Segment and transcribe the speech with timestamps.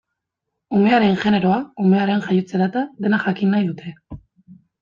[0.77, 3.95] Umearen generoa, umearen jaiotze data, dena jakin nahi dute.